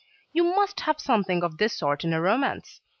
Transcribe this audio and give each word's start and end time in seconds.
You 0.33 0.43
must 0.55 0.79
have 0.79 0.99
something 0.99 1.43
of 1.43 1.59
this 1.59 1.77
sort 1.77 2.03
in 2.03 2.11
a 2.11 2.19
romance. 2.19 2.81